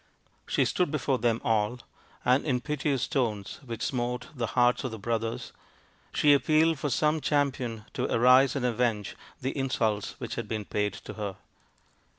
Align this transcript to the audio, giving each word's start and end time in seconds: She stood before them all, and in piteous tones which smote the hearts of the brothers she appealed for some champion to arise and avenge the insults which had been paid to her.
She 0.47 0.65
stood 0.65 0.89
before 0.89 1.19
them 1.19 1.39
all, 1.43 1.81
and 2.25 2.43
in 2.43 2.59
piteous 2.59 3.07
tones 3.07 3.59
which 3.63 3.83
smote 3.83 4.29
the 4.33 4.47
hearts 4.57 4.83
of 4.83 4.89
the 4.89 4.97
brothers 4.97 5.53
she 6.11 6.33
appealed 6.33 6.79
for 6.79 6.89
some 6.89 7.21
champion 7.21 7.85
to 7.93 8.11
arise 8.11 8.55
and 8.55 8.65
avenge 8.65 9.15
the 9.41 9.55
insults 9.55 10.15
which 10.17 10.33
had 10.33 10.47
been 10.47 10.65
paid 10.65 10.93
to 10.93 11.13
her. 11.21 11.35